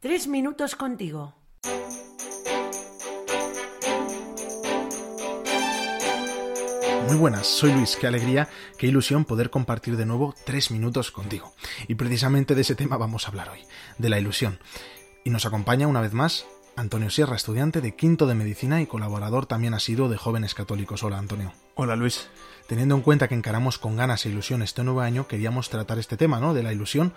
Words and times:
Tres 0.00 0.28
minutos 0.28 0.76
contigo. 0.76 1.34
Muy 7.06 7.16
buenas, 7.18 7.46
soy 7.46 7.74
Luis, 7.74 7.98
qué 8.00 8.06
alegría, 8.06 8.48
qué 8.78 8.86
ilusión 8.86 9.26
poder 9.26 9.50
compartir 9.50 9.98
de 9.98 10.06
nuevo 10.06 10.34
tres 10.46 10.70
minutos 10.70 11.10
contigo. 11.10 11.52
Y 11.86 11.96
precisamente 11.96 12.54
de 12.54 12.62
ese 12.62 12.74
tema 12.74 12.96
vamos 12.96 13.26
a 13.26 13.28
hablar 13.28 13.50
hoy, 13.50 13.60
de 13.98 14.08
la 14.08 14.18
ilusión. 14.18 14.58
Y 15.22 15.28
nos 15.28 15.44
acompaña 15.44 15.86
una 15.86 16.00
vez 16.00 16.14
más 16.14 16.46
Antonio 16.76 17.10
Sierra, 17.10 17.36
estudiante 17.36 17.82
de 17.82 17.94
quinto 17.94 18.26
de 18.26 18.34
medicina 18.34 18.80
y 18.80 18.86
colaborador 18.86 19.44
también 19.44 19.74
ha 19.74 19.80
sido 19.80 20.08
de 20.08 20.16
Jóvenes 20.16 20.54
Católicos. 20.54 21.02
Hola, 21.02 21.18
Antonio. 21.18 21.52
Hola, 21.82 21.96
Luis. 21.96 22.28
Teniendo 22.66 22.94
en 22.94 23.00
cuenta 23.00 23.26
que 23.26 23.34
encaramos 23.34 23.78
con 23.78 23.96
ganas 23.96 24.26
e 24.26 24.28
ilusión 24.28 24.60
este 24.60 24.84
nuevo 24.84 25.00
año, 25.00 25.26
queríamos 25.26 25.70
tratar 25.70 25.98
este 25.98 26.18
tema, 26.18 26.38
¿no? 26.38 26.52
De 26.52 26.62
la 26.62 26.74
ilusión, 26.74 27.14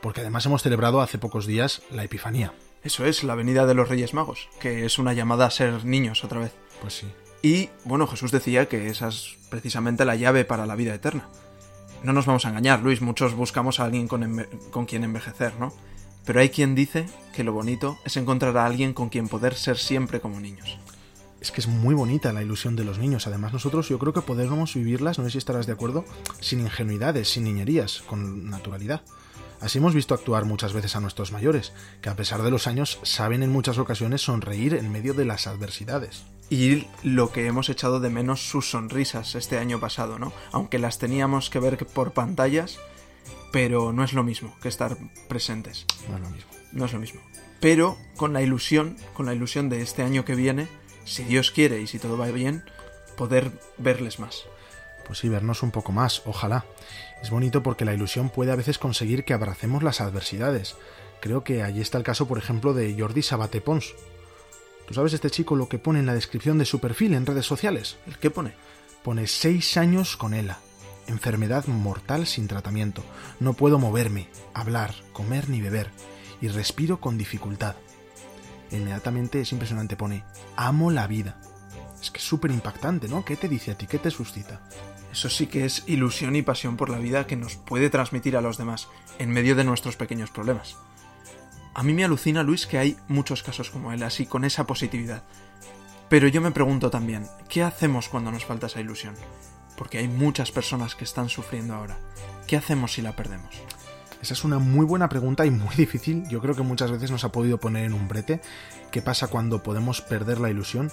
porque 0.00 0.20
además 0.20 0.46
hemos 0.46 0.62
celebrado 0.62 1.00
hace 1.00 1.18
pocos 1.18 1.46
días 1.46 1.82
la 1.90 2.04
Epifanía. 2.04 2.52
Eso 2.84 3.04
es, 3.06 3.24
la 3.24 3.34
venida 3.34 3.66
de 3.66 3.74
los 3.74 3.88
Reyes 3.88 4.14
Magos, 4.14 4.48
que 4.60 4.86
es 4.86 5.00
una 5.00 5.14
llamada 5.14 5.46
a 5.46 5.50
ser 5.50 5.84
niños 5.84 6.22
otra 6.22 6.38
vez. 6.38 6.54
Pues 6.80 6.94
sí. 6.94 7.08
Y, 7.42 7.70
bueno, 7.82 8.06
Jesús 8.06 8.30
decía 8.30 8.68
que 8.68 8.86
esa 8.86 9.08
es 9.08 9.36
precisamente 9.50 10.04
la 10.04 10.14
llave 10.14 10.44
para 10.44 10.64
la 10.64 10.76
vida 10.76 10.94
eterna. 10.94 11.28
No 12.04 12.12
nos 12.12 12.24
vamos 12.24 12.46
a 12.46 12.50
engañar, 12.50 12.82
Luis, 12.82 13.02
muchos 13.02 13.34
buscamos 13.34 13.80
a 13.80 13.84
alguien 13.86 14.06
con, 14.06 14.46
con 14.70 14.86
quien 14.86 15.02
envejecer, 15.02 15.54
¿no? 15.58 15.74
Pero 16.24 16.38
hay 16.38 16.50
quien 16.50 16.76
dice 16.76 17.06
que 17.34 17.42
lo 17.42 17.52
bonito 17.52 17.98
es 18.04 18.16
encontrar 18.16 18.56
a 18.58 18.64
alguien 18.64 18.94
con 18.94 19.08
quien 19.08 19.26
poder 19.26 19.56
ser 19.56 19.76
siempre 19.76 20.20
como 20.20 20.38
niños. 20.38 20.78
Es 21.44 21.52
que 21.52 21.60
es 21.60 21.68
muy 21.68 21.94
bonita 21.94 22.32
la 22.32 22.42
ilusión 22.42 22.74
de 22.74 22.84
los 22.84 22.96
niños. 22.96 23.26
Además, 23.26 23.52
nosotros 23.52 23.90
yo 23.90 23.98
creo 23.98 24.14
que 24.14 24.22
podemos 24.22 24.72
vivirlas, 24.72 25.18
no 25.18 25.24
sé 25.24 25.32
si 25.32 25.36
estarás 25.36 25.66
de 25.66 25.74
acuerdo, 25.74 26.06
sin 26.40 26.60
ingenuidades, 26.60 27.28
sin 27.28 27.44
niñerías, 27.44 28.00
con 28.06 28.48
naturalidad. 28.48 29.02
Así 29.60 29.76
hemos 29.76 29.92
visto 29.92 30.14
actuar 30.14 30.46
muchas 30.46 30.72
veces 30.72 30.96
a 30.96 31.00
nuestros 31.00 31.32
mayores, 31.32 31.74
que 32.00 32.08
a 32.08 32.16
pesar 32.16 32.40
de 32.40 32.50
los 32.50 32.66
años 32.66 32.98
saben 33.02 33.42
en 33.42 33.52
muchas 33.52 33.76
ocasiones 33.76 34.22
sonreír 34.22 34.72
en 34.72 34.90
medio 34.90 35.12
de 35.12 35.26
las 35.26 35.46
adversidades. 35.46 36.24
Y 36.48 36.86
lo 37.02 37.30
que 37.30 37.46
hemos 37.46 37.68
echado 37.68 38.00
de 38.00 38.08
menos 38.08 38.48
sus 38.48 38.70
sonrisas 38.70 39.34
este 39.34 39.58
año 39.58 39.78
pasado, 39.78 40.18
¿no? 40.18 40.32
Aunque 40.50 40.78
las 40.78 40.98
teníamos 40.98 41.50
que 41.50 41.60
ver 41.60 41.76
por 41.76 42.14
pantallas, 42.14 42.78
pero 43.52 43.92
no 43.92 44.02
es 44.02 44.14
lo 44.14 44.24
mismo 44.24 44.56
que 44.62 44.68
estar 44.68 44.96
presentes. 45.28 45.84
No 46.08 46.16
es 46.16 46.22
lo 46.22 46.30
mismo. 46.30 46.50
No 46.72 46.84
es 46.86 46.92
lo 46.94 47.00
mismo. 47.00 47.20
Pero 47.60 47.98
con 48.16 48.32
la 48.32 48.40
ilusión, 48.40 48.96
con 49.12 49.26
la 49.26 49.34
ilusión 49.34 49.68
de 49.68 49.82
este 49.82 50.02
año 50.02 50.24
que 50.24 50.34
viene, 50.34 50.68
si 51.04 51.24
Dios 51.24 51.50
quiere 51.50 51.80
y 51.80 51.86
si 51.86 51.98
todo 51.98 52.16
va 52.16 52.26
bien, 52.28 52.64
poder 53.16 53.52
verles 53.78 54.18
más. 54.18 54.44
Pues 55.06 55.18
sí, 55.18 55.28
vernos 55.28 55.62
un 55.62 55.70
poco 55.70 55.92
más, 55.92 56.22
ojalá. 56.24 56.64
Es 57.22 57.30
bonito 57.30 57.62
porque 57.62 57.84
la 57.84 57.94
ilusión 57.94 58.30
puede 58.30 58.52
a 58.52 58.56
veces 58.56 58.78
conseguir 58.78 59.24
que 59.24 59.34
abracemos 59.34 59.82
las 59.82 60.00
adversidades. 60.00 60.76
Creo 61.20 61.44
que 61.44 61.62
allí 61.62 61.80
está 61.80 61.98
el 61.98 62.04
caso, 62.04 62.26
por 62.26 62.38
ejemplo, 62.38 62.74
de 62.74 62.94
Jordi 62.98 63.22
Sabate 63.22 63.60
Pons. 63.60 63.94
¿Tú 64.86 64.94
sabes 64.94 65.12
este 65.12 65.30
chico 65.30 65.56
lo 65.56 65.68
que 65.68 65.78
pone 65.78 65.98
en 65.98 66.06
la 66.06 66.14
descripción 66.14 66.58
de 66.58 66.64
su 66.64 66.80
perfil 66.80 67.14
en 67.14 67.26
redes 67.26 67.46
sociales? 67.46 67.96
¿El 68.06 68.18
qué 68.18 68.30
pone? 68.30 68.54
Pone 69.02 69.26
seis 69.26 69.76
años 69.76 70.16
con 70.16 70.34
ELA 70.34 70.58
enfermedad 71.06 71.66
mortal 71.66 72.26
sin 72.26 72.48
tratamiento. 72.48 73.02
No 73.40 73.54
puedo 73.54 73.78
moverme, 73.78 74.28
hablar, 74.52 74.94
comer 75.12 75.48
ni 75.48 75.60
beber, 75.60 75.90
y 76.40 76.48
respiro 76.48 77.00
con 77.00 77.18
dificultad. 77.18 77.76
Inmediatamente 78.70 79.40
es 79.40 79.52
impresionante, 79.52 79.96
pone, 79.96 80.24
amo 80.56 80.90
la 80.90 81.06
vida. 81.06 81.36
Es 82.00 82.10
que 82.10 82.18
es 82.18 82.24
súper 82.24 82.50
impactante, 82.50 83.08
¿no? 83.08 83.24
¿Qué 83.24 83.36
te 83.36 83.48
dice 83.48 83.70
a 83.70 83.78
ti? 83.78 83.86
¿Qué 83.86 83.98
te 83.98 84.10
suscita? 84.10 84.60
Eso 85.12 85.30
sí 85.30 85.46
que 85.46 85.64
es 85.64 85.84
ilusión 85.86 86.34
y 86.36 86.42
pasión 86.42 86.76
por 86.76 86.90
la 86.90 86.98
vida 86.98 87.26
que 87.26 87.36
nos 87.36 87.56
puede 87.56 87.88
transmitir 87.90 88.36
a 88.36 88.40
los 88.40 88.58
demás 88.58 88.88
en 89.18 89.30
medio 89.30 89.54
de 89.54 89.64
nuestros 89.64 89.96
pequeños 89.96 90.30
problemas. 90.30 90.76
A 91.72 91.82
mí 91.82 91.94
me 91.94 92.04
alucina, 92.04 92.42
Luis, 92.42 92.66
que 92.66 92.78
hay 92.78 92.96
muchos 93.08 93.42
casos 93.42 93.70
como 93.70 93.92
él, 93.92 94.02
así 94.02 94.26
con 94.26 94.44
esa 94.44 94.66
positividad. 94.66 95.22
Pero 96.08 96.28
yo 96.28 96.40
me 96.40 96.50
pregunto 96.50 96.90
también, 96.90 97.26
¿qué 97.48 97.62
hacemos 97.62 98.08
cuando 98.08 98.30
nos 98.30 98.44
falta 98.44 98.66
esa 98.66 98.80
ilusión? 98.80 99.14
porque 99.76 99.98
hay 99.98 100.08
muchas 100.08 100.52
personas 100.52 100.94
que 100.94 101.04
están 101.04 101.28
sufriendo 101.28 101.74
ahora. 101.74 101.98
¿Qué 102.46 102.56
hacemos 102.56 102.92
si 102.92 103.02
la 103.02 103.16
perdemos? 103.16 103.54
Esa 104.22 104.34
es 104.34 104.44
una 104.44 104.58
muy 104.58 104.86
buena 104.86 105.08
pregunta 105.08 105.46
y 105.46 105.50
muy 105.50 105.74
difícil. 105.76 106.26
Yo 106.28 106.40
creo 106.40 106.54
que 106.54 106.62
muchas 106.62 106.90
veces 106.90 107.10
nos 107.10 107.24
ha 107.24 107.32
podido 107.32 107.58
poner 107.58 107.84
en 107.84 107.94
un 107.94 108.08
brete. 108.08 108.40
¿Qué 108.90 109.02
pasa 109.02 109.28
cuando 109.28 109.62
podemos 109.62 110.00
perder 110.00 110.40
la 110.40 110.50
ilusión? 110.50 110.90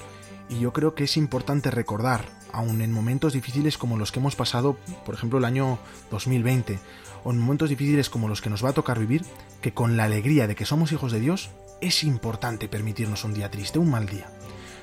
Y 0.50 0.60
yo 0.60 0.74
creo 0.74 0.96
que 0.96 1.06
es 1.06 1.16
importante 1.18 1.72
recordar, 1.72 2.26
aun 2.52 2.82
en 2.82 2.92
momentos 2.92 3.34
difíciles 3.34 3.78
como 3.78 3.98
los 3.98 4.12
que 4.12 4.20
hemos 4.20 4.36
pasado, 4.36 4.78
por 5.06 5.16
ejemplo 5.16 5.40
el 5.40 5.46
año 5.46 5.80
2020, 6.10 6.78
o 7.24 7.32
en 7.32 7.40
momentos 7.40 7.70
difíciles 7.70 8.10
como 8.10 8.28
los 8.28 8.42
que 8.42 8.50
nos 8.50 8.66
va 8.66 8.70
a 8.70 8.74
tocar 8.74 9.00
vivir, 9.00 9.24
que 9.62 9.74
con 9.74 9.96
la 9.96 10.04
alegría 10.04 10.48
de 10.48 10.56
que 10.56 10.66
somos 10.66 10.92
hijos 10.92 11.14
de 11.14 11.22
Dios, 11.22 11.52
es 11.80 12.04
importante 12.04 12.68
permitirnos 12.68 13.24
un 13.24 13.34
día 13.34 13.50
triste, 13.50 13.80
un 13.80 13.90
mal 13.90 14.08
día 14.08 14.28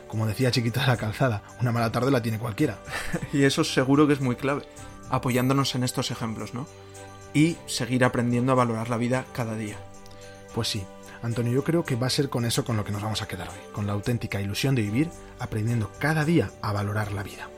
como 0.09 0.27
decía 0.27 0.51
Chiquita 0.51 0.81
de 0.81 0.87
la 0.89 0.97
Calzada, 0.97 1.43
una 1.61 1.71
mala 1.71 1.93
tarde 1.93 2.11
la 2.11 2.23
tiene 2.23 2.39
cualquiera. 2.39 2.79
y 3.33 3.45
eso 3.45 3.63
seguro 3.63 4.07
que 4.07 4.15
es 4.15 4.21
muy 4.21 4.35
clave, 4.35 4.63
apoyándonos 5.11 5.75
en 5.75 5.85
estos 5.85 6.11
ejemplos, 6.11 6.55
¿no? 6.55 6.67
Y 7.35 7.57
seguir 7.67 8.05
aprendiendo 8.05 8.53
a 8.53 8.57
valorar 8.57 8.89
la 8.89 8.97
vida 8.97 9.27
cada 9.33 9.55
día. 9.55 9.77
Pues 10.55 10.69
sí, 10.69 10.85
Antonio, 11.23 11.53
yo 11.53 11.65
creo 11.65 11.85
que 11.85 11.97
va 11.97 12.07
a 12.07 12.11
ser 12.11 12.29
con 12.29 12.45
eso 12.45 12.65
con 12.65 12.77
lo 12.77 12.85
que 12.85 12.93
nos 12.93 13.03
vamos 13.03 13.23
a 13.23 13.29
quedar 13.29 13.49
hoy, 13.49 13.73
con 13.73 13.87
la 13.87 13.93
auténtica 13.93 14.41
ilusión 14.41 14.75
de 14.75 14.83
vivir, 14.83 15.11
aprendiendo 15.39 15.91
cada 15.99 16.25
día 16.25 16.51
a 16.63 16.73
valorar 16.73 17.13
la 17.13 17.23
vida. 17.23 17.49